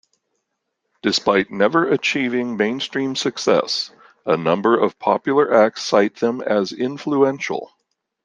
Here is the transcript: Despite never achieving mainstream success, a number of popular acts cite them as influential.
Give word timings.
Despite 1.03 1.51
never 1.51 1.87
achieving 1.87 2.57
mainstream 2.57 3.15
success, 3.15 3.91
a 4.25 4.35
number 4.35 4.75
of 4.75 4.97
popular 4.97 5.53
acts 5.53 5.83
cite 5.83 6.15
them 6.15 6.41
as 6.41 6.73
influential. 6.73 7.71